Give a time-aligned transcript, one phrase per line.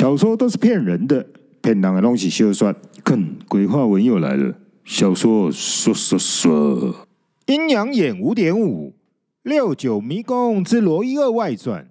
[0.00, 1.26] 小说都是骗人的，
[1.60, 2.74] 骗人的东西休算。
[3.04, 4.54] 看，鬼话文又来了。
[4.82, 7.06] 小说说说说，
[7.44, 8.94] 阴阳眼五点五，
[9.42, 11.86] 六九迷宫之罗伊二外传。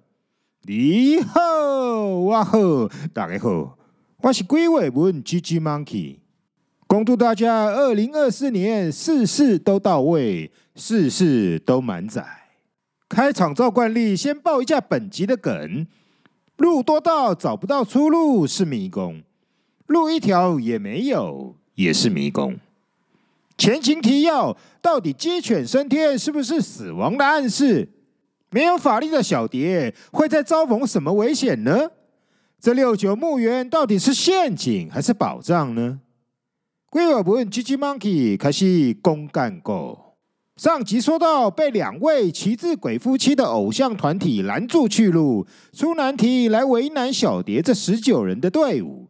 [0.62, 1.40] 你好，
[2.04, 2.58] 我好，
[3.12, 3.78] 大家好，
[4.22, 6.16] 我是鬼话文 GG Monkey，
[6.88, 12.26] 恭祝大家二零二四年事事都到位，事事都满载。
[13.08, 15.86] 开场照惯例，先报一下本集的梗。
[16.60, 19.22] 路多到找不到出路是迷宫，
[19.86, 22.58] 路一条也没有也是迷宫。
[23.56, 27.88] 前情提要：到底鸡犬升天是不是死亡的暗示？
[28.50, 31.90] 没有法力的小蝶会在遭逢什么危险呢？
[32.60, 36.00] 这六九墓园到底是陷阱还是宝藏呢？
[36.90, 40.09] 鬼话文 GG Monkey 可惜公干过。
[40.60, 49.08] 上集说到，被两位奇志鬼夫妻的偶像团体拦住去路，出难题来为难小蝶这十九人的队伍。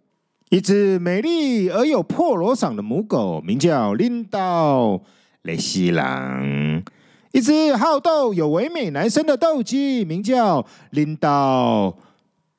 [0.51, 5.03] 一只美丽而有破锣嗓的母狗，名叫林道
[5.43, 6.85] 雷西郎；
[7.33, 11.97] 一只好斗有唯美男生的斗鸡，名叫林道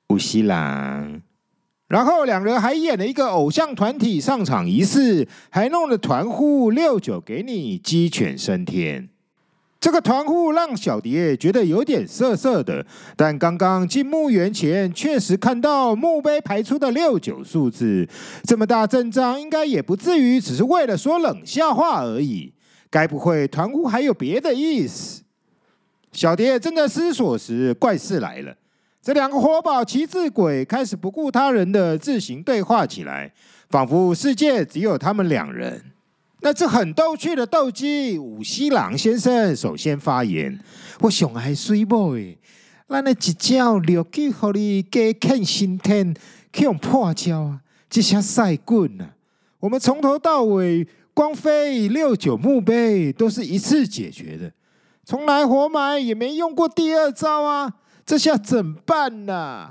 [0.09, 1.21] 乌西郎。
[1.91, 9.09] 然后两人还演了一个偶像团体上场仪式，还弄了团呼六九给你鸡犬升天。
[9.77, 12.85] 这个团呼让小蝶觉得有点涩涩的，
[13.17, 18.07] 但刚刚进墓园前确实看到墓碑排出的六九数字，
[18.45, 22.53] 这么大阵仗，应该也不至于只是为了说冷笑话而已。
[22.89, 25.23] 该不会团呼还有别的意思？
[26.13, 28.55] 小蝶正在思索时，怪事来了。
[29.01, 33.33] 这两个活宝奇志鬼开始不顾他人的自行对话起来，
[33.67, 35.83] 仿佛世界只有他们两人。
[36.41, 40.59] 那只很逗趣的斗鸡武西郎先生首先发言
[41.01, 42.37] ：“我上爱水某诶，
[42.87, 46.13] 咱的一招六九互你加欠新天，
[46.53, 49.15] 去用破招啊，这下赛棍啊！
[49.59, 54.51] 我们从头到尾光飞六九墓碑都是一次解决的，
[55.03, 57.73] 从来活埋也没用过第二招啊！”
[58.05, 59.69] 这下怎么办呢？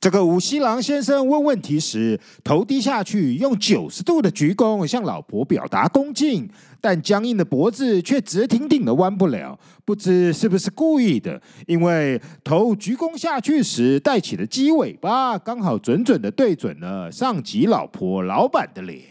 [0.00, 6.48] 这个武西郎先生问问题时，头低下去，用九十度的鞠躬向老婆表达恭敬，
[6.80, 9.58] 但僵硬的脖子却直挺挺的弯不了。
[9.84, 19.02] 不知是不是故意的，因为头鞠躬下去时带起的鸡尾巴，刚好准准的对准了上级老婆老板的脸。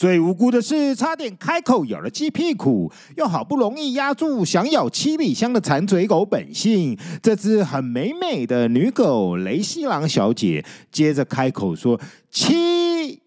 [0.00, 6.98] 最无辜的是，差点开口咬了鸡屁股，又好不容易压住想咬七里香的馋嘴狗本性。
[7.22, 12.00] 这只很美美的女狗雷西郎小姐，接着开口说
[12.32, 13.20] ：“七。”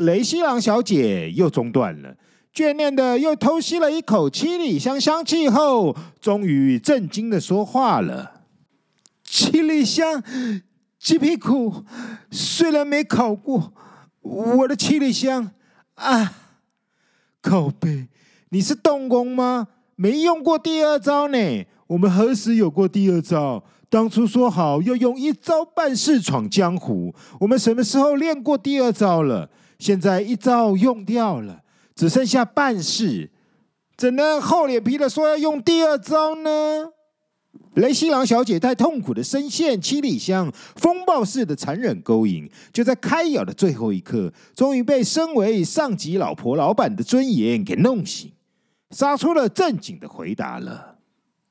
[0.00, 2.16] 雷西郎小姐又中断了，
[2.54, 8.40] 眷恋的又偷吸了一口七里香香气后，终于震惊的说话了
[9.22, 10.22] ：“七里香，
[10.98, 11.84] 鸡屁股，
[12.30, 13.74] 虽然没烤过，
[14.22, 15.50] 我的七里香。”
[15.94, 16.32] 啊，
[17.40, 18.08] 靠背！
[18.50, 19.68] 你是动工吗？
[19.96, 21.38] 没用过第二招呢。
[21.86, 23.62] 我们何时有过第二招？
[23.88, 29.50] 当初说好要用一招半式闯江湖，我们什么时候练过第二招了？
[29.78, 31.62] 现在一招用掉了，
[31.94, 33.30] 只剩下半式，
[33.96, 36.92] 怎能厚脸皮的说要用第二招呢？
[37.74, 48.30] 雷西郎小姐太痛苦的深陷七里香，风暴式的残忍勾引，就在开咬的最后一刻，终于被身为上级老婆老板的尊严给弄醒，
[48.90, 50.91] 杀出了正经的回答了。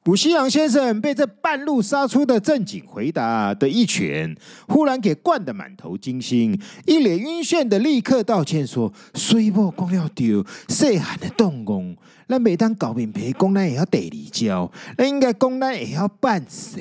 [0.06, 4.36] 武西郎先生被这半路杀出的正经回答的一拳，
[4.68, 11.96] 忽然给灌得满头金星，一脸晕眩的立刻道歉说：“水某讲了丢，细汉的动工。”
[12.26, 16.80] 那每当搞面皮，公奶也要得离焦，那应该公奶也要办事，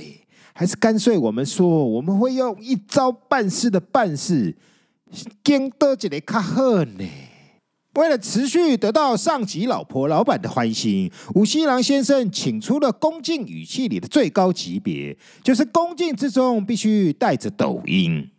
[0.55, 4.57] 还是干脆我们说，我们会用一招半式的办事，
[5.45, 7.05] 更多一个较好呢？
[7.95, 18.31] 为了持续得到上级老婆老板的欢心，武西郎先生请出了恭敬语气里的最高级别，就是恭敬之中必须带着抖音。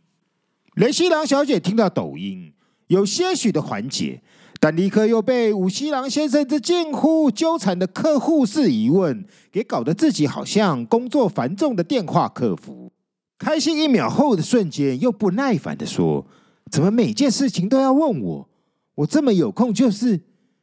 [0.76, 2.54] 雷西郎小姐听到抖音，
[2.88, 4.22] 有些许的缓解。
[4.64, 12.92] 但立刻又被武西郎先生这近乎纠缠的客户式疑问给搞得自己好像工作繁重的电话客服。
[13.40, 16.28] 开心一秒后的瞬间，又不耐烦地说
[16.72, 18.50] ：“怎么每件事情都要问我？
[18.96, 20.20] 我这么有空，就是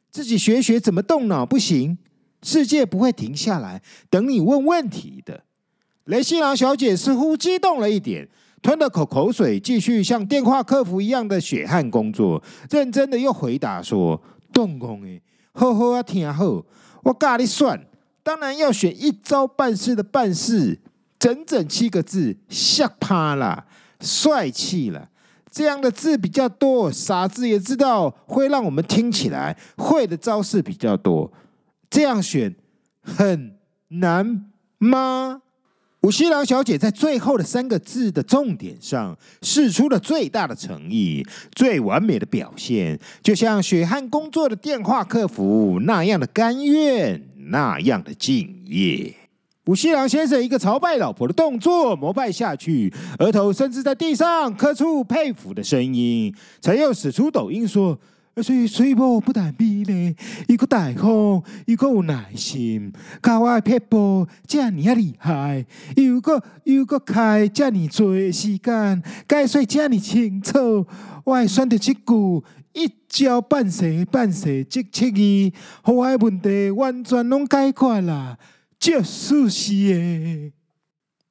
[0.09, 1.97] 自己学学怎么动脑，不行？
[2.41, 5.43] 世界不会停下来等你问问题的。”
[6.05, 8.27] 雷西郎小姐似乎激动了一点。
[8.61, 14.21] 吞了口口水，继续像电话客服一样的血汗工作，认真的又回答说
[14.51, 15.21] ：“动工诶，
[15.53, 16.65] 好好啊，听好，
[17.03, 17.81] 我咖你算，
[18.21, 20.77] 当然要选一招半式的办事，
[21.17, 23.65] 整整七个字，吓趴了！
[24.01, 25.07] 帅气了。
[25.51, 31.31] 这样的字比较多，傻子也知道会让我们听起来会的招式比较多。
[31.89, 32.53] 这样选
[33.01, 33.57] 很
[33.87, 34.45] 难
[34.77, 35.41] 吗？
[36.01, 49.13] 五七郎小姐在最后的三个字的重点上，试出了最大的诚意，最完美的表现，就像血汗工作的电话客服那样的甘愿，那样的敬业。
[49.69, 57.95] 武西郎先生一个朝拜老婆的动作，膜拜下去，额头甚至在地上刻出佩服的声音，才又使出抖音说
[58.41, 60.15] ：“水水波不但美丽，
[60.47, 65.63] 一个大方，一个有耐心，卡哇撇步这么厉害，
[65.95, 70.87] 又个又个开这么多时间，解说这么清楚，
[71.23, 72.43] 我还选择这句
[72.73, 78.35] 一招半式半式即七语，和我问题完全拢解决啦。”
[78.79, 80.53] 就是耶，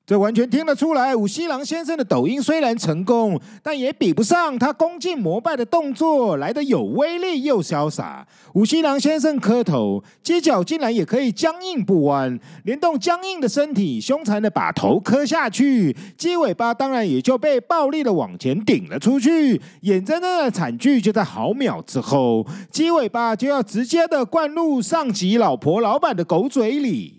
[0.06, 1.16] 这完全听得出来。
[1.16, 8.26] 武西郎先生的抖音虽然成功，但也比不上他恭敬膜拜的动作来得有威力又潇洒。
[8.52, 19.60] 武西郎先生磕头，街角竟然也可以僵硬不弯，连动僵硬的身体，凶残的把头磕下去，鸡尾巴当然也就被暴力的往前顶了出去。
[19.82, 27.17] 眼睁睁的惨剧就在毫秒之后，鸡尾巴就要直接的灌入上级老婆老板的狗嘴里。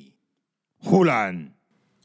[0.82, 1.50] 忽然，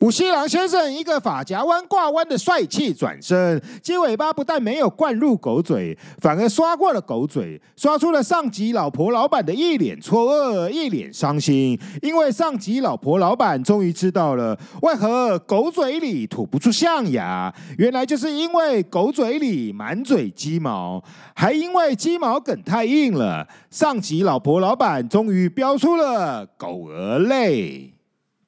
[0.01, 11.79] 武西郎先生一个发夹弯挂弯的帅气转身，鸡尾巴不但没有灌入狗嘴，反而刷过了狗嘴，刷出了上级老婆老板的一脸错愕，一脸伤心。
[12.03, 21.03] 因为上级老婆老板终于知道了，为何狗嘴里吐不出象牙，原来就是因为狗嘴里满嘴鸡毛，
[21.35, 23.49] 还因为鸡毛梗太硬了。
[23.71, 27.94] 上级老婆老板终于飙出了狗儿泪。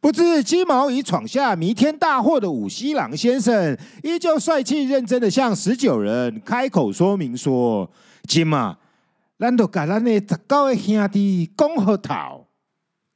[0.07, 7.91] 不知鸡毛已闯下弥天大祸的武西郎先生，依旧帅气认真的向十九人开口说明说
[8.23, 8.79] ：“今嘛，
[9.37, 12.46] 咱都甲咱的十九个兄弟讲好头。”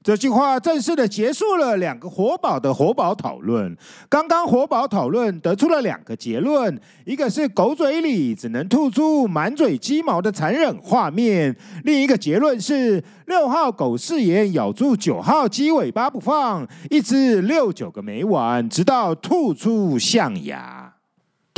[0.02, 3.76] 这句话正式的结束了两个活宝的活宝讨论。
[4.08, 11.52] 刚刚活宝讨论得出了两个结论：一个是狗嘴里只能吐出满嘴鸡毛的残忍画面；
[11.84, 20.89] 另一个结论是六号狗誓言咬住九号鸡尾巴不放，一直六九个没完，直到吐出象牙。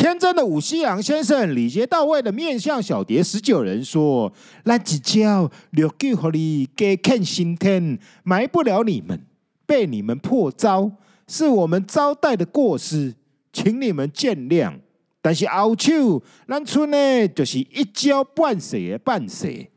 [0.02, 4.32] 天真的武西郎先生礼节到位的面向小蝶十九人说
[4.66, 9.24] ：“来几招六九和你给看心天，埋不了你们，
[9.64, 10.90] 被你们破招，
[11.28, 13.14] 是我们招待的过失，
[13.52, 14.72] 请你们见谅。
[15.20, 19.68] 但是后手咱村呢，就是一招半式的半式，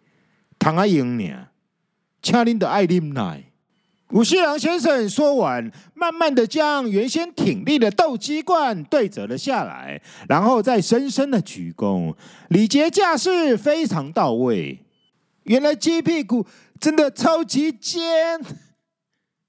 [0.58, 1.50] 唐阿英呢，
[2.24, 3.44] 请恁的爱啉奶。”
[4.12, 10.00] 武西郎先生说完，慢慢的将原先挺立的斗鸡冠对折了下来，
[10.30, 12.16] 然后再深深的鞠躬，
[12.50, 14.80] 礼节架势非常到位。
[15.44, 16.46] 原来鸡屁股
[16.80, 18.40] 真的超级尖，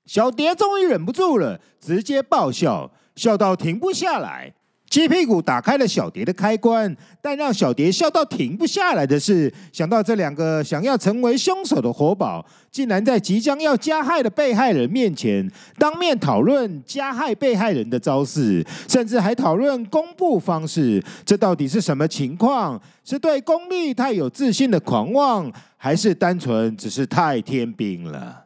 [0.07, 4.55] 小蝶终于忍不住了，直接爆笑，笑到停不下来。
[4.89, 21.03] 鸡屁股打开了小蝶的开关，但让小蝶笑到停不下来的是，想到这两个想要成为凶手的活宝，竟然在即将要加害的被害人面前当面讨论加害被害人的招式，甚至还讨论公布方式。
[21.25, 22.81] 这到底是什么情况？
[23.05, 28.46] 是对功力太有自信的狂妄，还是单纯只是太天兵了？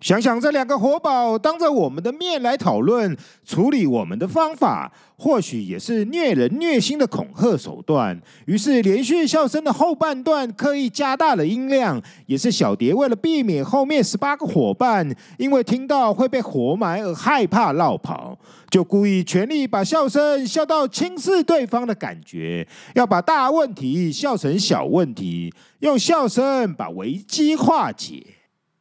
[0.00, 3.14] 想想这两个活宝当着我们的面来讨论
[3.44, 8.18] 处理我们的方法，或许也是虐人虐心的恐吓手段。
[8.46, 18.38] 于是连续笑声的后半段刻意加大了音量，也是小蝶为了避免后面十八个伙伴因为听到会被活埋而害怕落跑，
[18.70, 28.24] 就故意全力把笑声笑到轻视对方的感觉，要把大问题笑成小问题，用笑声把危机化解。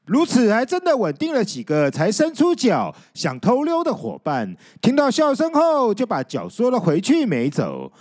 [0.10, 4.56] 如此，还真的稳定了几个才伸出脚想偷溜的伙伴。
[4.82, 7.92] 听到笑声后，就把脚缩了回去，没走。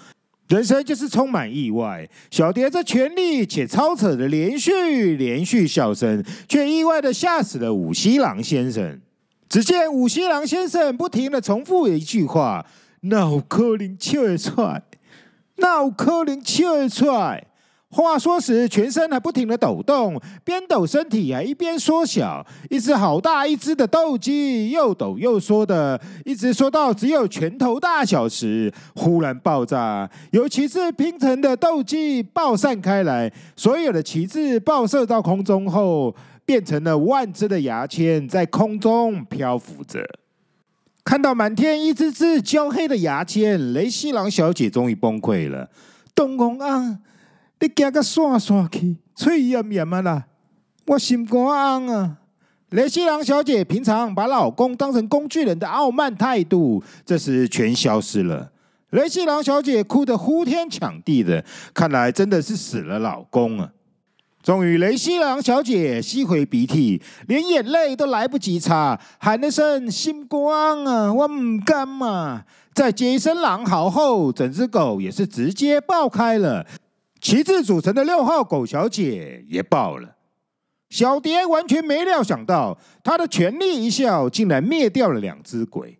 [0.48, 2.08] 人生就是充满意外。
[2.30, 8.98] 小蝶这全力且超扯的连续连续笑声，却意外的吓死了武西郎先生。
[9.46, 12.64] 只见武西郎先生不停的重复一句话
[13.02, 14.82] ：“那有可能笑得出来，
[15.56, 17.47] 那有可能笑得出来。”
[17.90, 22.46] 话说时，全身还不停的抖动，边抖身体啊一边缩小。
[22.68, 36.14] 一只好大一只的斗鸡，又抖又缩的，一直缩到只有拳头大小时，忽然爆炸，由旗帜拼成的斗鸡爆散开来，所有的旗帜爆射到空中后，
[36.44, 40.06] 变成了万只的牙签在空中漂浮着。
[41.02, 45.70] 看到满天一只只焦黑的牙签，雷西郎小姐终于崩溃了。
[46.14, 46.98] 东宫啊，
[47.60, 50.24] 你行个刷刷去，嘴炎炎啊啦！
[50.86, 52.18] 我心肝啊！
[52.70, 58.50] 雷西郎小姐平常把老公当成工具人的傲慢态度，这时全消失了。
[58.90, 63.70] 雷西郎小姐哭得呼天抢地的，看来真的是死了老公啊！
[64.42, 76.64] 终于，雷西郎小姐吸回鼻涕，连眼泪都来不及擦，喊了声“心光啊，我唔干嘛”，再接一声狼嚎后，整只狗也是直接爆开了。
[77.20, 80.16] 旗帜组成的六号狗小姐也爆了。
[80.90, 85.98] 小蝶完全没料想到，她的全力一笑竟然灭掉了两只鬼。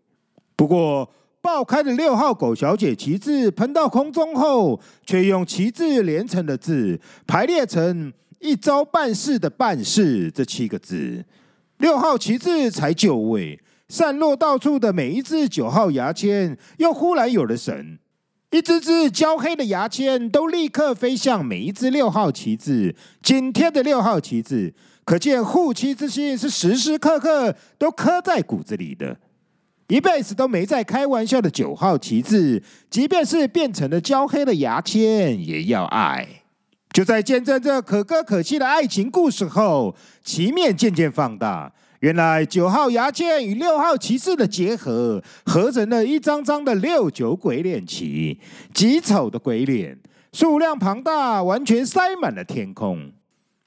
[0.57, 8.13] 不过，爆开的六号狗小姐旗帜喷到空中后，却用旗帜连成的字排列成。
[8.41, 11.25] 一招半式的“半式”这七个字，
[11.79, 17.99] 六号旗帜才就位，散落到处的每一只九号牙签又忽然有了神，
[18.50, 24.73] 一只只焦黑的牙签都立刻飞向每一只六号旗帜，紧贴着六号旗帜，
[25.05, 29.19] 可见护妻之心是时时刻刻都刻在骨子里的。
[29.88, 36.26] 一辈子都没在开玩笑的九号旗帜，即便是变成了焦黑的牙签，也要爱。
[36.90, 41.71] 就在见证这可歌可泣的爱情故事后，旗面渐渐放大。
[42.00, 48.38] 原来九号牙签与六号骑士的结合，合成了一张张的六九鬼脸旗，
[48.73, 49.99] 极丑的鬼脸，
[50.33, 53.11] 数量庞大，完全塞满了天空。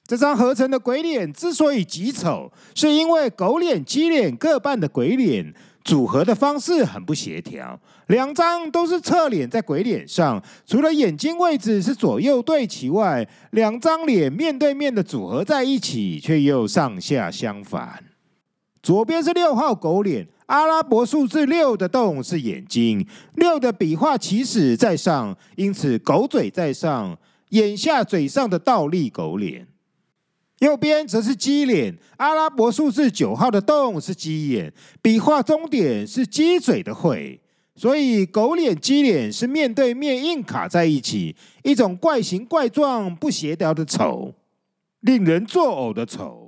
[0.06, 5.54] 这张合成的鬼脸之所以极丑，是因为狗脸、鸡脸各半的鬼脸。
[5.84, 18.11] 组合的方式很不协调，两张都是侧脸在鬼脸上，除了眼睛位置是左右对齐外，两张脸面对面的组合在一起，却又上下相反。
[18.82, 27.18] 左边是六号狗脸，阿拉伯数字六的洞是眼睛，六的笔画起始在上，因此狗嘴在上，
[27.50, 29.68] 眼下嘴上的倒立狗脸。
[30.60, 37.40] 右边则是鸡脸，阿拉伯数字九号的洞是鸡眼，笔画终点是鸡嘴的喙，
[37.76, 44.34] 所以狗脸鸡脸是面对面硬卡在一起，一种怪形怪状、不协调的丑，
[45.02, 46.41] 令人作呕的丑。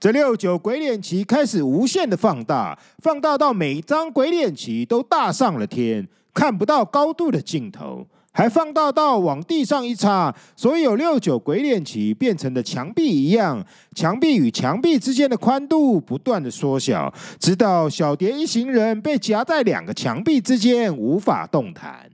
[0.00, 8.06] 这六九鬼脸旗开始无限的放大，放大到每张鬼脸旗都大上了天，看不到高度的尽头。
[8.30, 22.08] 还放大到往地上一插，所有六九鬼脸旗变成了墙壁一样，墙壁与墙壁之间的宽度不断的缩小，直到小蝶一行人被夹在两个墙壁之间，无法动弹。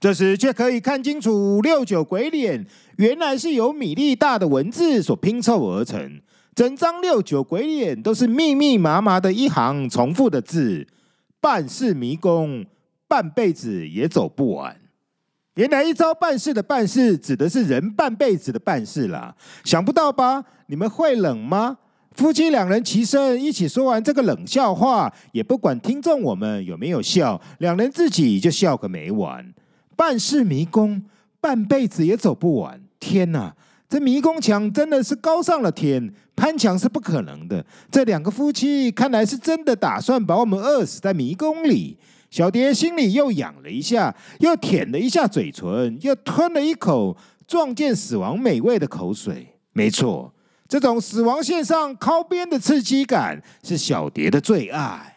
[0.00, 6.20] 这时却可以看清楚，六九鬼脸原来是由米粒大的文字所拼凑而成，
[6.56, 10.86] 整张六九鬼脸都是密密麻麻的一行重复的字，
[11.38, 12.64] 半世迷宫，
[13.06, 14.74] 半辈子也走不完。
[15.56, 20.42] 原来一招半式的半式指的是人半辈子的半世啦，想不到吧？
[20.68, 21.76] 你们会冷吗？
[22.12, 29.52] 夫妻两人齐声一起说完这个冷笑话，也不管听众我们有没有笑，两人自己就笑个没完。
[29.94, 31.04] 半世迷宫，
[31.38, 32.80] 半辈子也走不完。
[32.98, 33.54] 天哪，
[33.88, 37.64] 这迷宫墙真的是高上了天，攀墙是不可能的。
[37.90, 41.96] 这两个夫妻看来是真的打算把我们饿死在迷宫里。
[42.28, 47.16] 小蝶心里又痒了一下，又舔了一下嘴唇，又吞了一口
[47.46, 49.46] 撞见死亡美味的口水。
[49.72, 50.34] 没错，
[50.68, 55.16] 这种死亡线上靠边的刺激感是小蝶的最爱。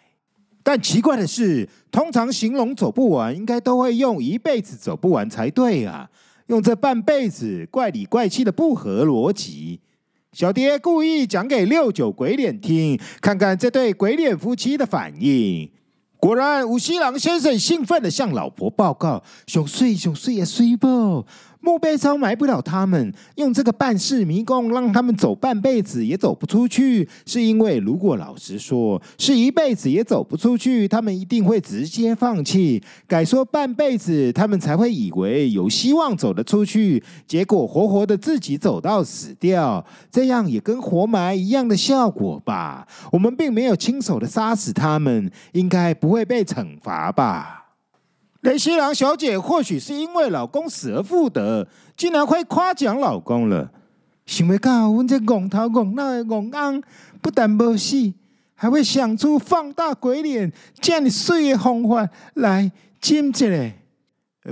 [0.62, 6.08] 但奇怪的是，通常形容走不完，应该都会用一辈子走不完才对啊。
[6.50, 9.80] 用这半辈子，怪里怪气的不合逻辑。
[10.32, 15.70] 小蝶故意讲给六九鬼脸听，看看这对鬼脸夫妻的反应。
[16.18, 21.24] 果然，武西郎先生兴奋的向老婆报告：“小睡小睡也睡不。”
[21.62, 42.88] 墓碑超埋不了他们，用这个半世迷宫让他们走半辈子也走不出去，是因为如果老实说是一辈子也走不出去，他们一定会直接放弃，改说半辈子，他们才会以为有希望走得出去，结果活活的自己走到死掉，这样也跟活埋一样的效果吧？
[43.12, 47.69] 我们并没有亲手的杀死他们，应该不会被惩罚吧？
[48.42, 51.68] 雷西郎小姐或许是因为老公死而复得，
[51.98, 53.70] 竟然会夸奖老公了。
[54.26, 56.82] 想不到我这戆头戆脑的戆尪，
[57.22, 58.14] 不但没死，
[58.56, 63.74] 还会想出放大鬼脸这样水的方法来จิ้着嘞。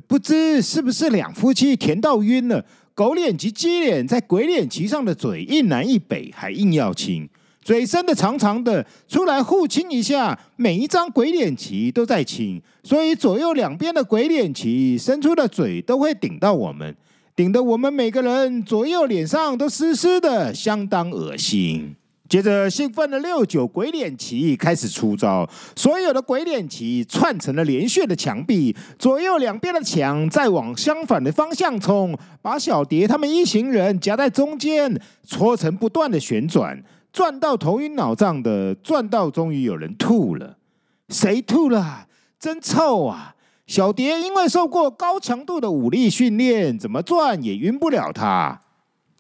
[0.06, 2.66] 不知是不是两夫妻甜到晕了？
[2.94, 7.30] 狗脸及鸡脸在鬼脸旗上的嘴一南一北，还硬要亲。
[7.68, 10.40] 嘴伸的长长的，出来互亲一下。
[10.56, 16.96] 每一张鬼脸旗都在亲，所以左右两边的鬼脸旗伸出的嘴都会顶到我们，
[17.36, 21.94] 顶得我们每个人左右脸上都湿湿的，相当恶心。
[22.30, 25.46] 接着，兴奋的六九鬼脸旗开始出招，
[25.76, 36.82] 所有的鬼脸旗串成了连续的墙壁，左右两边的墙再往相反的方向冲，把小蝶他们一行人夹在中间，搓成不断的旋转，
[37.18, 40.56] 转到头晕脑胀的，转到终于有人吐了。
[41.10, 42.06] 谁吐了？
[42.40, 43.34] 真臭啊！
[43.66, 48.62] 小蝶因为受过高强度的武力训练，怎么转也晕不了他。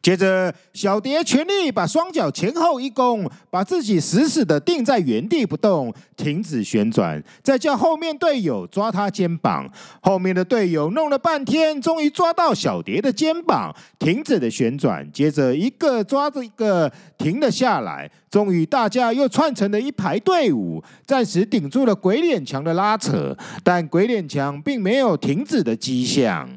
[0.07, 9.69] 接着，小蝶全力把双脚前后一弓，把自己死死的定在原地不动，停止旋转，再叫后面队友抓他肩膀。
[9.99, 15.05] 后面的队友弄了半天，终于抓到小蝶的肩膀，停止了旋转。
[15.11, 26.49] 接着，一个抓着一个停了下来，终于大家又串成了一排队伍，暂时顶住了鬼脸墙的拉扯，但鬼脸墙并没有停止的迹象。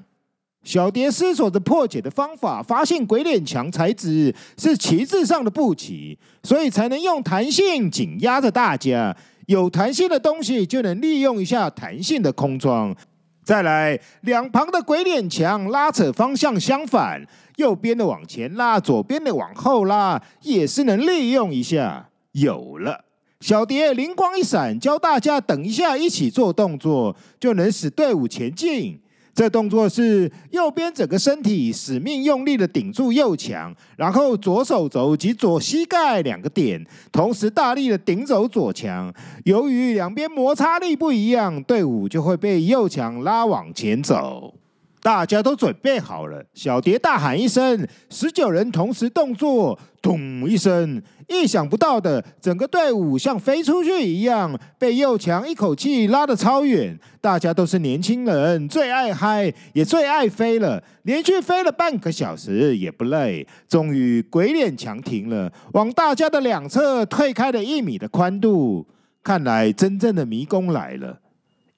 [0.62, 9.17] 小蝶思索着破解的方法，发现鬼脸墙材质是旗帜上的布旗，所以才能用弹性紧压着大家。
[9.47, 12.95] 有弹性的东西就能利用一下弹性的空窗。
[13.43, 17.21] 再来，两旁的鬼脸墙拉扯方向相反，
[17.57, 22.11] 右边的往前拉，左边的往后拉，也是能利用一下。
[22.33, 23.07] 有了，
[23.40, 29.00] 小蝶灵光一闪，教大家等一下一起做动作，就能使队伍前进。
[29.34, 39.12] 这动作是右边整个身体使命用力的顶住右墙，然后左手肘及左膝盖两个点，同时大力的顶走左墙。
[39.44, 44.54] 由于两边摩擦力不一样，队伍就会被右墙拉往前走。
[45.02, 56.98] 大家都准备好了，小蝶大喊一声，十九人同时动作，咚一声，意想不到的，整个队伍像飞出去一样，被右墙一口气拉得超远。
[57.20, 63.46] 大家都是年轻人，最爱嗨，也最爱飞了，连续飞了半个小时也不累。
[63.68, 68.87] 终于，鬼脸墙停了，往大家的两侧退开了一米的宽度。
[69.22, 71.20] 看来，真正的迷宫来了。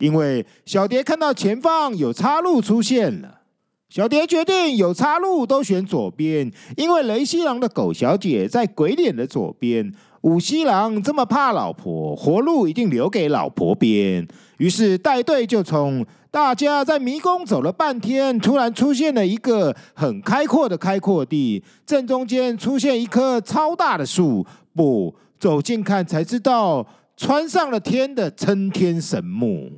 [0.02, 3.42] 因为小蝶看到前方有岔路出现了，
[3.88, 14.26] 小蝶决定有岔路都选左边，因为雷西郎的狗小姐在鬼脸的左边，五西郎这么怕老婆，活路一定留给老婆边。
[14.58, 26.84] 于是带队就冲，大家在迷宫走了半天，突然出现了一个很开阔的开阔地，正中间出现一棵超大的树，不，走近看才知道，
[27.16, 29.70] 穿上了天的撑天神木。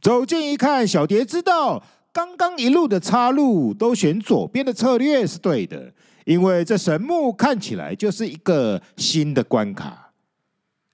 [0.00, 1.82] 走近一看，小蝶知道
[2.12, 5.92] 刚刚一路的岔路都选左边的策略是对的，
[6.24, 10.12] 因为这神木看起来就是一个新的关卡。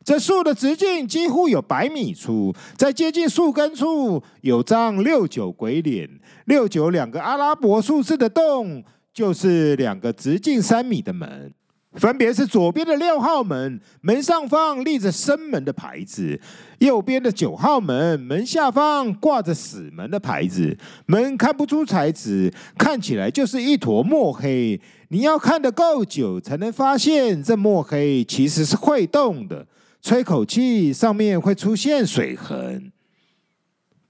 [0.04, 6.08] 这树的直径几乎有百米粗，在接近树根处有张六九鬼脸，
[6.44, 11.52] 六九两个阿拉伯数字的洞，就是两个直径三米的门。
[11.94, 16.38] 分别是左边的六号门，门上方立着生门的牌子；
[16.78, 20.76] 右边的九号门，门下方挂着死门的牌子。
[21.06, 24.78] 门看不出材质，看起来就是一坨墨黑。
[25.08, 29.66] 你要看得够久，才能发现这墨黑其实是会动的。
[30.02, 32.92] 吹口气，上面会出现水痕。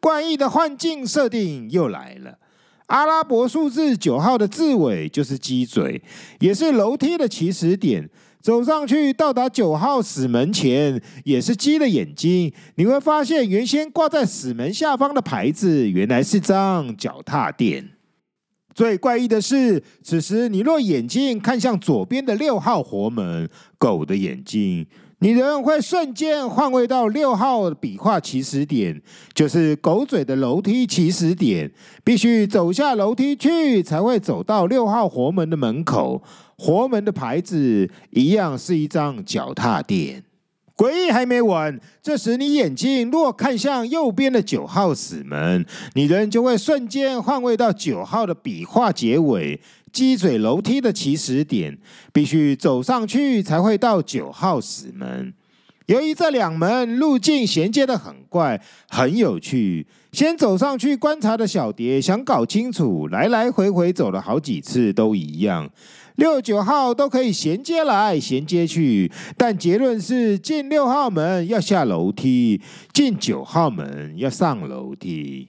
[0.01, 2.39] 怪异的幻境设定又来了。
[2.87, 6.01] 阿拉伯数字九号的字尾就是鸡嘴，
[6.41, 8.09] 也是楼梯的起始点。
[8.41, 12.53] 走上去到达九号死门前，也是鸡的眼睛。
[12.77, 17.91] 你会发现，原先挂在死门下方的牌子，原来是张脚踏垫。
[18.73, 24.87] 最怪异的是，此时你若眼睛看向左边的六号活门，狗的眼睛。
[25.21, 29.01] 你人会瞬间换位到六号笔画起始点，
[29.33, 31.71] 就是狗嘴的楼梯起始点，
[32.05, 36.23] 必须走下楼梯去，才会走到六号活门的门口。
[36.59, 40.23] 活门的牌子一样是一张脚踏垫。
[40.77, 49.59] 诡异还没完，这时你眼睛若看向右边的九号死门，你人就会瞬间换位到九号的笔画结尾。
[49.97, 51.79] 鸡嘴楼梯的起始点，
[52.13, 55.33] 必须走上去才会到九号死门。
[55.87, 59.87] 由于这两门路径衔接得很怪，很有趣。
[60.13, 65.71] 先走上去观察的小蝶想搞清楚，来来回回走了好几次都一样。
[66.17, 72.61] 六九号都可以衔接来衔接去，但结论是进六号门要下楼梯，
[72.93, 75.49] 进九号门要上楼梯。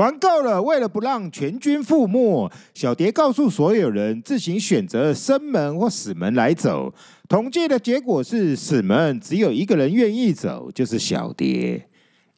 [0.00, 6.90] 玩够了，为了不让全军覆没，小蝶告诉所有人自行选择生门或死门来走。
[7.28, 11.86] 统计的结果是死门只有一个人愿意走，就是小蝶。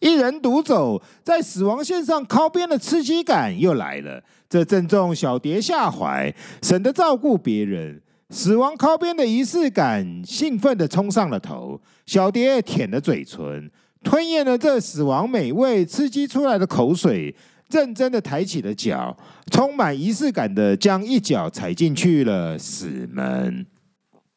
[0.00, 4.20] 一人独走，在死亡线上靠边的刺激感又来了，
[4.50, 8.02] 这正中小蝶下怀，省得照顾别人。
[8.28, 11.80] 死亡靠边的仪式感，兴奋地冲上了头。
[12.06, 13.70] 小蝶舔了嘴唇，
[14.02, 17.32] 吞咽了这死亡美味刺激出来的口水，
[17.72, 19.16] 认真的抬起了脚，
[19.50, 23.66] 充满仪式感的将一脚踩进去了死门。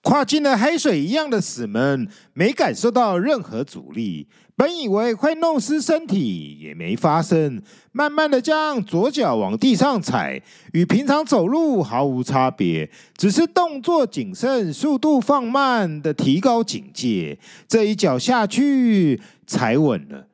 [0.01, 4.27] 跨进了海水一样的死门，没感受到任何阻力。
[4.55, 7.59] 本以为会弄湿身体，也没发生。
[7.91, 10.39] 慢慢的将左脚往地上踩，
[10.73, 17.37] 与平常走路毫无差别，只是动作谨慎，速度放慢的提高警戒。
[17.67, 20.27] 这一脚下去，踩稳了，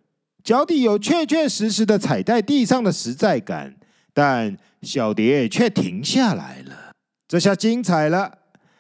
[0.44, 3.76] 脚底有确确实实的踩在地上的实在感，
[4.14, 6.94] 但小蝶却停下来了。
[7.28, 8.40] 这下精彩了。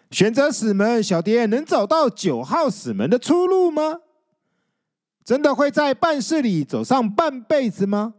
[0.09, 4.01] 选择死门，小蝶能找到九号死门的出路吗？
[5.23, 8.15] 真的会在半世里走上半辈子吗？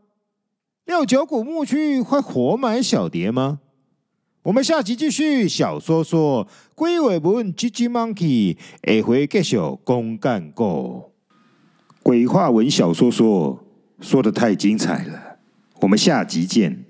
[0.86, 3.60] 六九古墓区会活埋小蝶吗？
[4.44, 11.11] 我们下集继续小说说鬼话文 GG Monkey，下回继续公干过
[12.02, 13.64] 鬼话文小说说
[14.00, 15.38] 说的太精彩了，
[15.82, 16.84] 我们下集见。